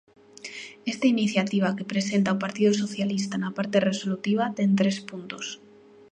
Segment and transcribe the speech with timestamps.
[0.91, 5.45] Esta iniciativa que presenta o Partido Socialista na parte resolutiva ten tres puntos.